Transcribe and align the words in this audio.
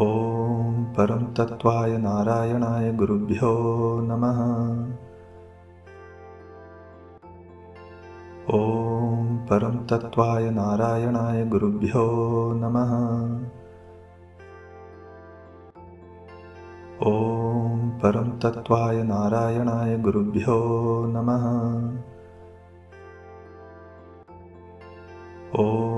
ॐ 0.00 0.84
परं 0.84 1.34
तत्त्वाय 1.34 1.96
नारायणाय 1.96 2.92
गुरुभ्यो 2.92 3.52
नमः। 4.00 4.40
ॐ 8.54 9.36
परं 9.36 9.86
तत्त्वाय 9.86 10.50
नारायणाय 10.50 11.44
गुरुभ्यो 11.44 12.04
नमः। 12.56 12.92
ॐ 17.06 17.88
परं 17.98 18.38
तत्त्वाय 18.38 19.02
नारायणाय 19.02 19.98
गुरुभ्यो 19.98 20.58
नमः। 21.06 21.46
ॐ 25.58 25.95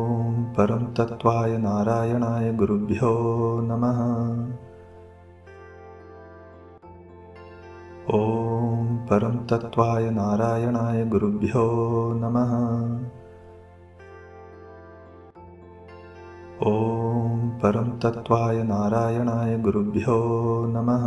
परं 0.59 0.95
तत्त्वाय 0.95 1.59
नारायणाय 1.59 2.53
गुरुभ्यो 2.53 3.11
नमः। 3.61 3.99
ॐ 8.15 8.97
परं 8.97 9.47
तत्त्वाय 9.47 10.11
नारायणाय 10.11 11.05
गुरुभ्यो 11.05 11.65
नमः। 12.15 12.53
ॐ 16.67 17.49
परं 17.59 17.99
तत्त्वाय 17.99 18.63
नारायणाय 18.63 19.59
गुरुभ्यो 19.59 20.19
नमः। 20.69 21.07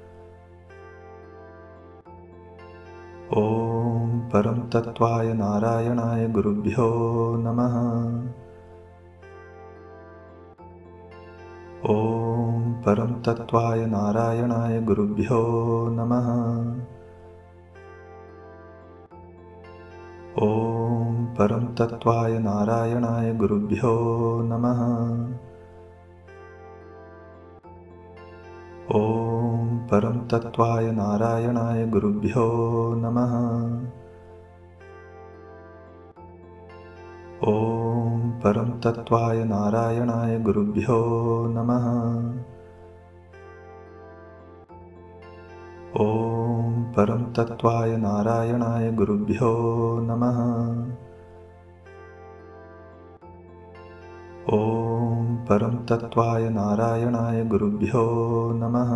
परं 4.34 4.70
तत्त्वाय 4.70 5.34
नारायणाय 5.34 6.28
गुरुभ्यो 6.28 6.88
नमः। 7.38 7.76
ॐ 11.89 12.73
परं 12.73 13.22
तत्त्वाय 13.22 13.86
नारायणाय 13.86 14.81
गुरुभ्यो 14.81 15.42
नमः। 15.89 16.30
ॐ 20.44 21.26
परं 21.26 21.76
तत्त्वाय 21.76 22.39
नारायणाय 22.39 23.34
गुरुभ्यो 23.34 23.95
नमः। 24.44 24.81
ॐ 28.95 29.78
परं 29.88 30.28
तत्त्वाय 30.28 30.92
नारायणाय 30.92 31.88
गुरुभ्यो 31.88 32.48
नमः 32.95 34.03
ॐ 37.47 38.30
परं 38.30 38.80
तत्त्वाय 38.80 39.44
नारायणाय 39.44 40.39
गुरुभ्यो 40.39 40.97
नमः। 41.47 41.88
ॐ 46.03 46.83
परं 46.83 47.33
तत्त्वाय 47.33 47.97
नारायणाय 47.97 48.91
गुरुभ्यो 48.91 49.52
नमः। 50.03 50.39
ॐ 54.53 55.36
परं 55.36 55.86
तत्त्वाय 55.86 56.49
नारायणाय 56.49 57.44
गुरुभ्यो 57.44 58.05
नमः। 58.55 58.94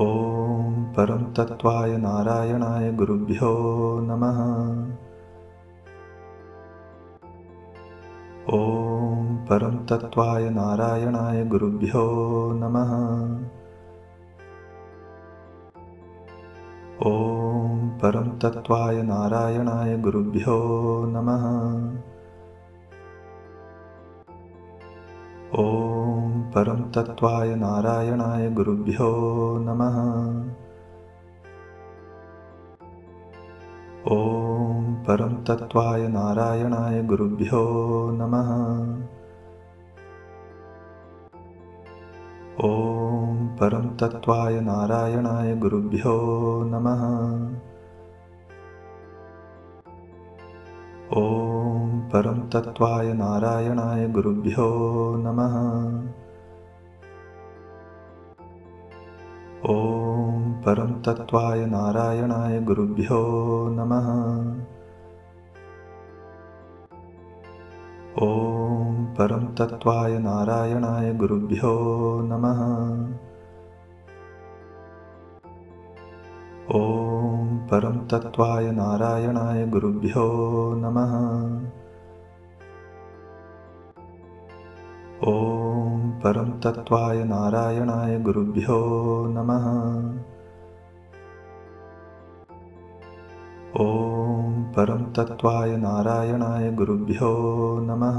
ॐ 0.00 0.57
परं 0.98 1.32
तत्त्वाय 1.32 1.96
नारायणाय 1.96 2.92
गुरुभ्यो 2.92 3.50
नमः। 4.00 4.38
ॐ 8.54 9.36
परं 9.36 9.86
तत्त्वाय 9.86 10.50
नारायणाय 10.50 11.44
गुरुभ्यो 11.44 12.02
नमः। 12.52 12.92
ॐ 17.06 17.88
परं 17.88 18.38
तत्त्वाय 18.38 19.02
नारायणाय 19.02 19.96
गुरुभ्यो 19.98 20.58
नमः। 21.08 21.44
ॐ 25.58 26.40
परं 26.50 26.90
तत्त्वाय 26.90 27.54
नारायणाय 27.54 28.50
गुरुभ्यो 28.50 29.10
नमः 29.58 30.28
ॐ 34.10 34.94
परं 34.94 35.44
तत्त्वाय 35.44 36.08
नारायणाय 36.08 37.02
गुरुभ्यो 37.02 37.62
नमः। 38.10 38.50
ॐ 42.68 43.46
परं 43.56 43.96
तत्त्वाय 43.96 44.60
नारायणाय 44.60 45.56
गुरुभ्यो 45.56 46.14
नमः। 46.64 47.02
ॐ 51.16 52.00
परं 52.00 52.48
तत्त्वाय 52.48 53.12
नारायणाय 53.12 54.08
गुरुभ्यो 54.08 54.68
नमः 55.16 55.56
ॐ 59.70 60.52
परं 60.52 61.02
तत्त्वाय 61.02 61.66
नारायणाय 61.66 62.60
गुरुभ्यो 62.60 63.18
नमः। 63.68 64.06
ॐ 68.22 69.04
परं 69.04 69.54
तत्त्वाय 69.54 70.18
नारायणाय 70.18 71.12
गुरुभ्यो 71.12 71.74
नमः। 72.22 72.62
ॐ 76.74 77.56
परं 77.66 78.06
तत्त्वाय 78.06 78.70
नारायणाय 78.70 79.66
गुरुभ्यो 79.66 80.26
नमः। 80.74 81.14
ॐ 85.28 85.57
परं 86.24 86.60
तत्त्वाय 86.60 87.24
नारायणाय 87.24 88.18
गुरुभ्यो 88.18 88.78
नमः। 89.28 89.66
ॐ 93.80 94.62
परं 94.62 95.12
तत्त्वाय 95.12 95.76
नारायणाय 95.76 96.70
गुरुभ्यो 96.72 97.30
नमः। 97.80 98.18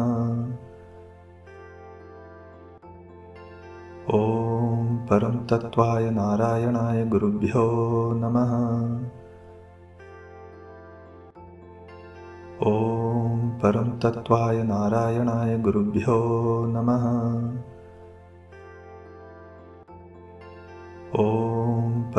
ॐ 4.14 4.98
परं 5.08 5.48
तत्त्वाय 5.48 6.09
नारायणाय 6.09 7.06
गुरुभ्यो 7.06 7.66
नमः। 8.14 8.54
ॐ 12.68 13.50
परं 13.50 14.00
तत्त्वाय 14.00 14.64
नारायणाय 14.64 15.58
गुरुभ्यो 15.58 16.20
नमः 16.66 17.06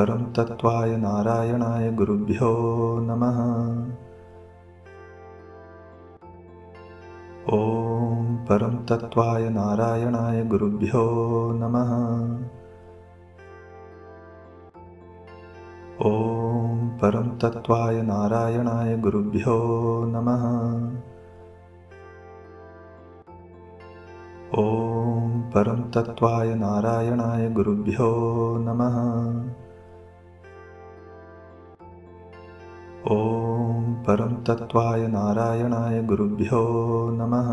तत्त्वाय 0.09 0.97
नारायणाय 0.97 1.91
गुरुभ्यो 1.91 2.51
नमः। 3.01 3.39
ॐ 7.53 8.37
परं 8.37 8.87
तत्त्वाय 8.87 9.49
नारायणाय 9.49 10.45
गुरुभ्यो 10.45 11.05
नमः। 11.53 11.91
ॐ 16.07 16.89
परं 16.89 17.39
तत्त्वाय 17.39 18.03
नारायणाय 18.03 18.97
गुरुभ्यो 18.97 19.59
नमः। 20.07 20.45
ॐ 24.59 25.41
परं 25.41 25.91
तत्त्वाय 25.91 26.55
नारायणाय 26.55 27.51
गुरुभ्यो 27.51 28.11
नमः 28.59 29.31
ॐ 33.13 33.95
परं 33.95 34.35
तत्त्वाय 34.49 35.07
नारायणाय 35.07 36.03
गुरुभ्यो 36.03 36.61
नमः। 37.11 37.49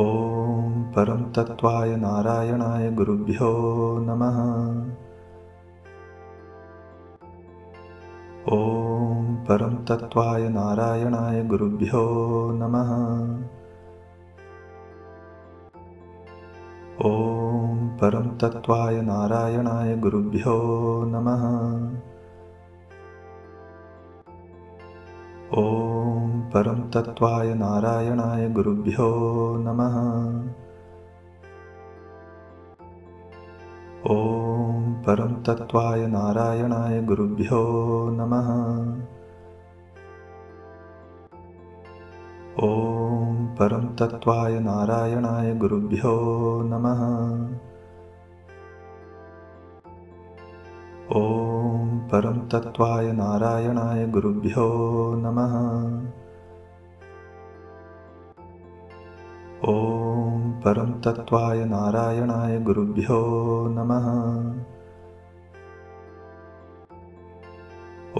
ॐ 0.00 0.82
परं 0.82 1.32
तत्त्वाय 1.32 1.96
नारायणाय 1.96 2.90
गुरुभ्यो 2.90 3.50
नमः। 3.98 4.38
ॐ 8.52 9.34
परं 9.44 9.84
तत्त्वाय 9.84 10.48
नारायणाय 10.48 11.42
गुरुभ्यो 11.42 12.04
नमः। 12.52 12.92
ॐ 17.04 17.35
परं 18.00 18.36
तत्त्वाय 18.36 19.00
नारायणाय 19.00 19.96
गुरुभ्यो 19.96 20.54
नमः। 21.04 21.44
ॐ 25.58 26.40
परं 26.40 26.90
तत्त्वाय 26.90 27.54
नारायणाय 27.54 28.48
गुरुभ्यो 28.48 29.08
नमः। 29.58 29.96
ॐ 34.10 34.92
परं 35.02 35.42
तत्त्वाय 35.42 36.06
नारायणाय 36.06 37.02
गुरुभ्यो 37.02 37.62
नमः। 38.10 38.50
ॐ 42.62 43.46
परं 43.46 43.96
तत्त्वाय 43.96 44.60
नारायणाय 44.60 45.54
गुरुभ्यो 45.54 46.14
नमः 46.62 47.65
ॐ 51.16 51.98
परं 51.98 52.48
तत्त्वाय 52.48 53.12
नारायणाय 53.12 54.06
गुरुभ्यो 54.06 54.66
नमः। 55.16 55.54
ॐ 59.68 60.50
परं 60.50 61.00
तत्त्वाय 61.00 61.64
नारायणाय 61.64 62.58
गुरुभ्यो 62.58 63.20
नमः। 63.68 64.08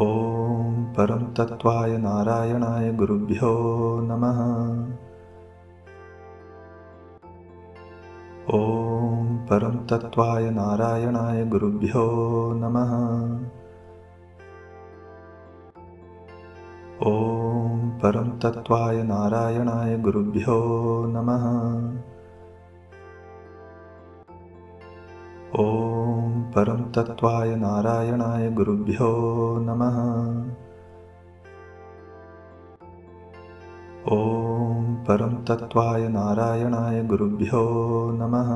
ॐ 0.00 0.84
परं 0.84 1.34
तत्त्वाय 1.34 1.96
नारायणाय 1.96 2.92
गुरुभ्यो 2.92 3.54
नमः। 4.00 4.40
ॐ 8.54 8.85
परं 9.50 9.86
तत्त्वाय 9.86 10.50
नारायणाय 10.50 11.44
गुरुभ्यो 11.44 12.02
नमः। 12.56 12.92
ॐ 17.06 17.88
परं 17.98 18.38
तत्त्वाय 18.38 19.02
नारायणाय 19.02 19.98
गुरुभ्यो 19.98 20.58
नमः। 21.06 21.44
ॐ 25.60 26.42
परं 26.52 26.92
तत्त्वाय 26.92 27.56
नारायणाय 27.56 28.50
गुरुभ्यो 28.50 29.10
नमः। 29.60 29.98
ॐ 34.12 34.94
परं 34.94 35.44
तत्त्वाय 35.44 36.08
नारायणाय 36.08 37.02
गुरुभ्यो 37.02 37.64
नमः 38.10 38.50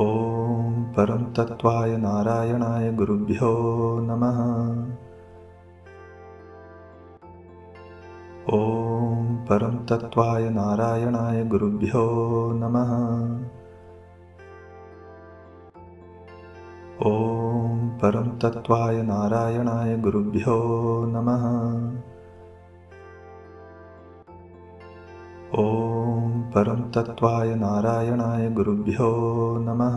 ॐ 0.00 0.82
तत्त्वाय 1.38 1.96
नारायणाय 1.96 2.92
गुरुभ्यो 2.92 3.50
नमः। 4.00 4.38
ॐ 8.52 9.36
परं 9.36 9.86
तत्त्वाय 9.86 10.50
नारायणाय 10.50 11.44
गुरुभ्यो 11.44 12.04
नमः। 12.52 12.92
ॐ 17.06 17.88
परं 17.88 18.38
तत्त्वाय 18.38 19.02
नारायणाय 19.02 19.96
गुरुभ्यो 19.96 20.58
नमः 21.06 21.91
परं 26.54 26.90
तत्त्वाय 26.90 27.54
नारायणाय 27.54 28.50
गुरुभ्यो 28.50 29.08
नमः। 29.58 29.96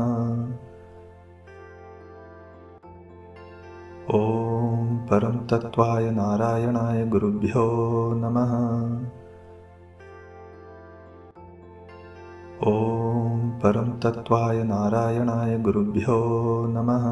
ॐ 4.16 4.98
परं 4.98 5.48
तत्त्वाय 5.48 6.12
नारायणाय 6.12 7.06
गुरुभ्यो 7.06 7.66
नमः। 8.16 8.54
ॐ 12.68 13.50
परं 13.60 14.00
तत्त्वाय 14.00 14.64
नारायणाय 14.64 15.58
गुरुभ्यो 15.58 16.20
नमः। 16.68 17.06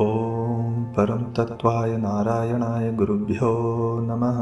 ॐ 0.00 0.84
परं 0.84 1.32
तत्त्वाय 1.32 1.96
नारायणाय 1.96 2.92
गुरुभ्यो 2.92 3.52
नमः 4.00 4.40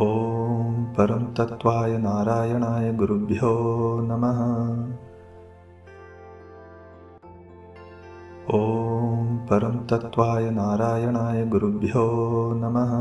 ॐ 0.00 0.84
परं 0.84 1.34
तत्त्वाय 1.34 1.98
नारायणाय 1.98 2.92
गुरुभ्यो 2.92 3.50
नमः। 4.00 4.40
ॐ 8.54 9.36
परं 9.36 9.86
तत्त्वाय 9.86 10.50
नारायणाय 10.50 11.46
गुरुभ्यो 11.46 12.06
नमः। 12.54 12.92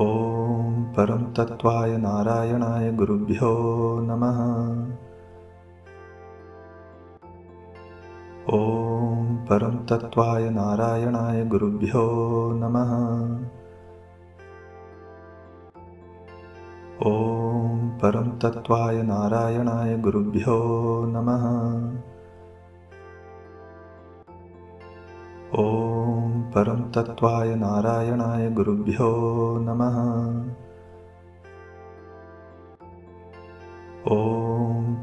ॐ 0.00 0.82
परं 0.82 1.32
तत्त्वाय 1.32 1.96
नारायणाय 1.96 2.92
गुरुभ्यो 2.92 3.52
नमः 4.00 4.38
ॐ 8.52 9.36
परं 9.36 9.86
तत्त्वाय 9.86 10.50
नारायणाय 10.50 11.44
गुरुभ्यो 11.44 12.04
नमः। 12.54 12.92
ॐ 17.06 17.88
परं 17.88 18.38
तत्त्वाय 18.38 19.02
नारायणाय 19.02 19.96
गुरुभ्यो 19.96 20.56
नमः। 21.08 21.44
ॐ 25.58 26.40
परं 26.50 26.90
तत्त्वाय 26.90 27.54
नारायणाय 27.54 28.50
गुरुभ्यो 28.50 29.10
नमः। 29.58 29.98
ॐ 34.12 34.47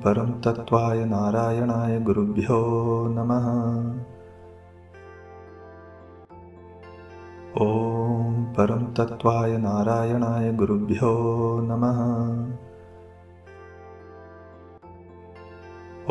परं 0.05 0.41
तत्त्वाय 0.41 1.05
नारायणाय 1.05 1.99
गुरुभ्यो 1.99 2.57
नमः। 3.07 3.45
ॐ 7.61 8.43
परं 8.43 8.93
तत्त्वाय 8.93 9.57
नारायणाय 9.57 10.51
गुरुभ्यो 10.51 11.11
नमः। 11.61 12.01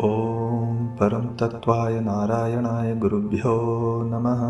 ॐ 0.03 0.87
परं 0.95 1.35
तत्त्वाय 1.35 1.99
नारायणाय 1.99 2.95
गुरुभ्यो 2.95 3.55
नमः। 4.05 4.43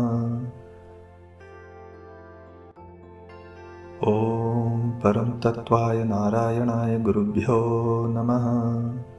ॐ 4.12 4.90
परं 4.90 5.40
तत्त्वाय 5.40 6.04
नारायणाय 6.04 6.98
गुरुभ्यो 6.98 7.60
नमः 8.06 9.15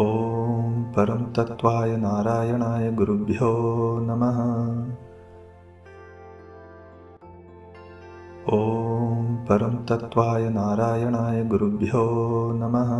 ॐ 0.00 0.82
परं 0.82 1.32
तत्त्वाय 1.32 1.96
नारायणाय 1.96 2.90
गुरुभ्यो 2.90 3.50
नमः। 4.02 4.38
ॐ 8.56 9.36
परं 9.44 9.84
तत्त्वाय 9.84 10.48
नारायणाय 10.48 11.44
गुरुभ्यो 11.44 12.02
नमः। 12.52 12.92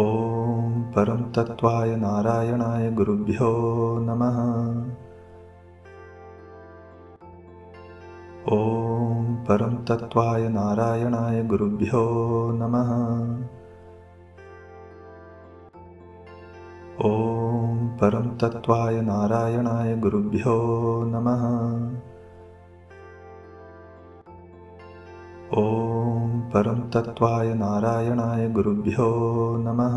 ॐ 0.00 0.82
परं 0.82 1.32
तत्त्वाय 1.32 1.96
नारायणाय 1.96 2.90
गुरुभ्यो 2.90 3.52
नमः 4.00 4.40
ॐ 8.48 9.34
परं 9.48 9.84
तत्त्वाय 9.84 10.48
नारायणाय 10.48 11.42
गुरुभ्यो 11.42 12.04
नमः। 12.52 12.90
ॐ 17.04 17.88
परं 17.88 18.38
तत्त्वाय 18.38 19.00
नारायणाय 19.00 19.96
गुरुभ्यो 19.96 20.54
नमः। 21.04 21.44
ॐ 25.56 26.40
परं 26.40 26.90
तत्त्वाय 26.90 27.54
नारायणाय 27.54 28.48
गुरुभ्यो 28.48 29.10
नमः 29.56 29.96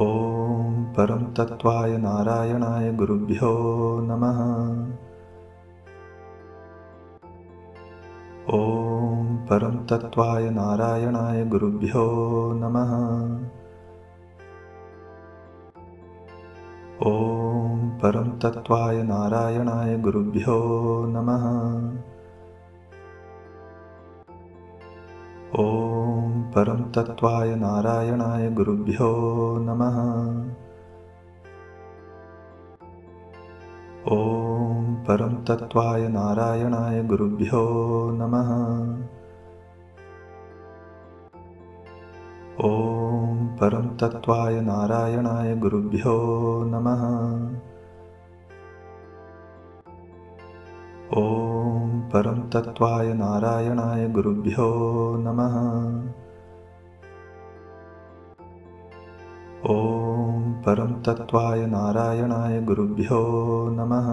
ॐ 0.00 0.84
परं 0.84 1.24
तत्त्वाय 1.32 1.96
नारायणाय 1.96 2.92
गुरुभ्यो 2.92 3.50
नमः। 4.00 4.38
ॐ 8.54 9.36
परं 9.36 9.86
तत्त्वाय 9.86 10.50
नारायणाय 10.50 11.44
गुरुभ्यो 11.44 12.04
नमः। 12.52 12.92
ॐ 17.06 17.88
परं 17.98 18.38
तत्त्वाय 18.38 19.02
नारायणाय 19.02 19.96
गुरुभ्यो 19.96 20.58
नमः 21.06 21.46
परं 26.60 26.82
तत्त्वाय 26.82 27.54
नारायणाय 27.54 28.50
गुरुभ्यो 28.50 29.08
नमः। 29.60 29.96
ॐ 34.12 34.94
परं 34.94 35.44
तत्त्वाय 35.44 36.08
नारायणाय 36.08 37.02
गुरुभ्यो 37.02 37.62
नमः। 38.10 38.50
ॐ 42.64 43.46
परं 43.46 43.96
तत्त्वाय 43.96 44.60
नारायणाय 44.60 45.56
गुरुभ्यो 45.56 46.16
नमः। 46.64 47.04
ॐ 51.16 52.00
परं 52.00 52.50
तत्त्वाय 52.50 53.14
नारायणाय 53.14 54.08
गुरुभ्यो 54.08 54.70
नमः 55.16 55.80
ॐ 59.70 60.52
परं 60.52 61.02
तत्त्वाय 61.02 61.66
नारायणाय 61.66 62.60
गुरुभ्यो 62.60 63.20
नमः। 63.70 64.08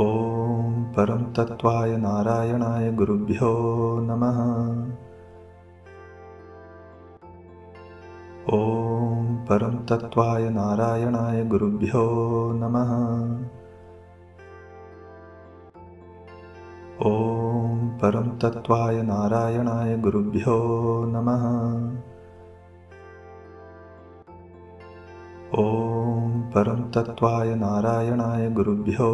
ॐ 0.00 0.82
परं 0.82 1.32
तत्त्वाय 1.32 1.96
नारायणाय 1.96 2.92
गुरुभ्यो 2.92 3.52
नमः। 4.00 4.40
ॐ 8.52 9.36
परं 9.46 9.86
तत्त्वाय 9.86 10.50
नारायणाय 10.50 11.44
गुरुभ्यो 11.44 12.04
नमः 12.52 12.92
परं 18.02 18.38
तत्त्वाय 18.38 19.02
नारायणाय 19.02 19.96
गुरुभ्यो 19.96 20.56
नमः। 21.08 21.44
ॐ 25.58 26.40
परं 26.50 26.90
तत्त्वाय 26.90 27.54
नारायणाय 27.54 28.50
गुरुभ्यो 28.50 29.10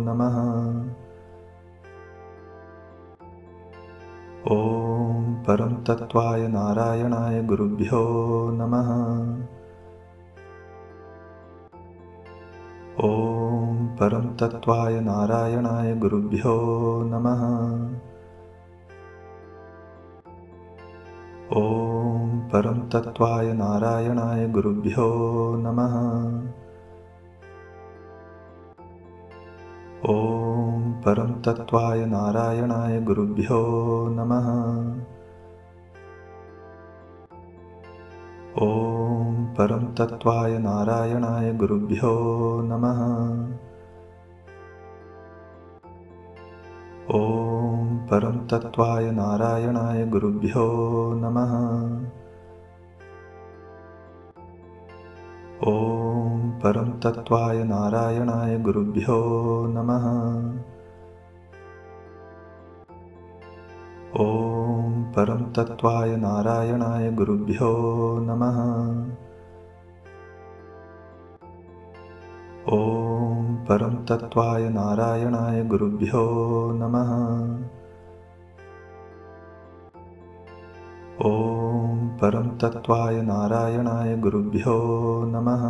नमः। 0.00 0.36
ॐ 4.56 5.34
परं 5.44 5.84
तत्त्वाय 5.84 6.48
नारायणाय 6.48 7.42
गुरुभ्यो 7.42 8.04
नमः। 8.50 8.90
ॐ 13.04 13.86
परं 13.86 14.36
तत्त्वाय 14.36 15.00
नारायणाय 15.00 15.94
गुरुभ्यो 15.94 16.56
नमः 17.04 17.42
ॐ 21.56 22.38
परं 22.38 22.88
तत्त्वाय 22.88 23.52
नारायणाय 23.52 24.48
गुरुभ्यो 24.48 25.06
नमः। 25.56 25.94
ॐ 30.14 30.92
परं 30.92 31.42
तत्त्वाय 31.42 32.06
नारायणाय 32.06 33.00
गुरुभ्यो 33.00 33.60
नमः। 34.08 34.48
ॐ 38.62 39.44
परं 39.44 39.94
तत्त्वाय 39.94 40.58
नारायणाय 40.58 41.52
गुरुभ्यो 41.52 42.14
नमः 42.64 43.67
ॐ 47.14 47.96
परं 47.96 48.46
तत्त्वाय 48.46 49.10
नारायणाय 49.10 50.06
गुरुभ्यो 50.06 50.64
नमः। 51.14 51.52
ॐ 55.68 56.50
परं 56.50 56.90
तत्त्वाय 56.98 57.64
नारायणाय 57.64 58.58
गुरुभ्यो 58.58 59.20
नमः। 59.68 60.06
ॐ 64.20 65.02
परं 65.02 65.52
तत्त्वाय 65.52 66.16
नारायणाय 66.16 67.10
गुरुभ्यो 67.10 67.72
नमः। 68.20 68.58
ॐ 72.72 73.07
परं 73.68 74.04
तत्त्वाय 74.04 74.68
नारायणाय 74.68 75.64
गुरुभ्यो 75.64 76.22
नमः। 76.72 77.10
ॐ 81.26 82.08
परं 82.08 82.58
तत्त्वाय 82.58 83.22
नारायणाय 83.22 84.16
गुरुभ्यो 84.16 84.76
नमः। 85.24 85.64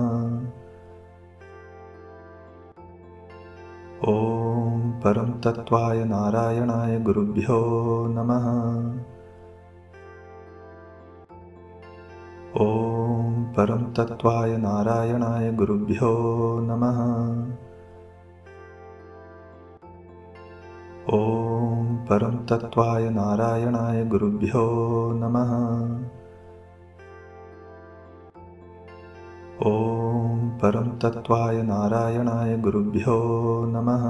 ॐ 4.09 4.91
परं 5.01 5.41
तत्त्वाय 5.41 6.05
नारायणाय 6.05 7.01
गुरुभ्यो 7.01 7.61
नमः। 8.11 8.47
ॐ 12.61 13.45
परं 13.53 13.93
तत्त्वाय 13.93 14.57
नारायणाय 14.57 15.53
गुरुभ्यो 15.53 16.13
नमः 16.61 17.68
ॐ 21.13 21.97
परं 21.97 22.47
तत्त्वाय 22.47 23.11
नारायणाय 23.11 24.05
गुरुभ्यो 24.05 24.65
नमः। 25.13 25.53
ॐ 29.67 30.49
परं 30.49 30.99
तत्त्वाय 30.99 31.63
नारायणाय 31.63 32.57
गुरुभ्यो 32.57 33.17
नमः। 33.69 34.05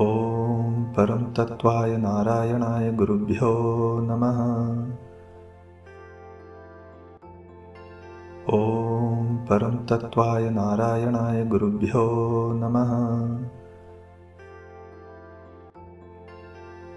ॐ 0.00 0.82
परं 0.92 1.32
तत्त्वाय 1.32 1.96
नारायणाय 1.96 2.92
गुरुभ्यो 2.92 3.52
नमः। 4.02 4.40
ॐ 8.52 8.89
परं 9.50 9.86
तत्त्वाय 9.86 10.50
नारायणाय 10.50 11.44
गुरुभ्यो 11.44 12.02
नमः। 12.52 12.90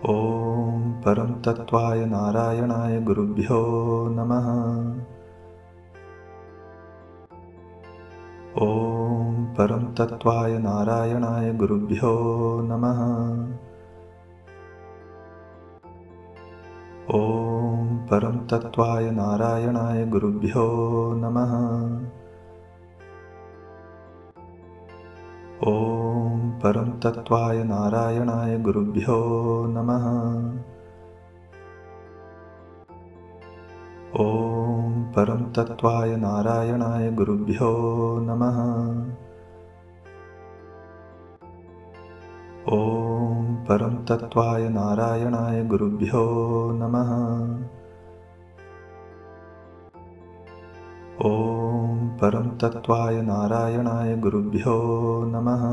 ॐ 0.09 0.91
परं 0.91 1.41
तत्त्वाय 1.41 2.05
नारायणाय 2.05 3.01
गुरुभ्यो 3.01 3.59
नमः। 4.09 4.47
ॐ 8.61 9.45
परं 9.53 9.93
तत्त्वाय 9.93 10.57
नारायणाय 10.57 11.53
गुरुभ्यो 11.53 12.13
नमः। 12.63 13.01
ॐ 17.19 17.97
परं 18.07 18.47
तत्त्वाय 18.47 19.11
नारायणाय 19.11 20.05
गुरुभ्यो 20.05 20.67
नमः 21.13 22.22
ॐ 25.67 26.49
तत्त्वाय 27.03 27.63
नारायणाय 27.63 28.57
गुरुभ्यो 28.57 29.17
नमः। 29.67 30.05
ॐ 34.23 35.03
परं 35.03 35.51
तत्त्वाय 35.51 36.15
नारायणाय 36.15 37.11
गुरुभ्यो 37.11 37.71
नमः। 38.19 38.59
ॐ 42.73 43.55
परं 43.55 44.05
तत्त्वाय 44.05 44.69
नारायणाय 44.69 45.63
गुरुभ्यो 45.63 46.25
नमः 46.71 47.13
ॐ 51.21 52.07
परं 52.21 52.49
तत्त्वाय 52.57 53.21
नारायणाय 53.21 54.15
गुरुभ्यो 54.15 54.73
नमः। 55.25 55.63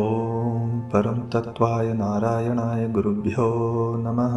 ॐ 0.00 0.80
परं 0.80 1.30
तत्त्वाय 1.30 1.92
नारायणाय 1.92 2.88
गुरुभ्यो 2.88 3.46
नमः 3.96 4.34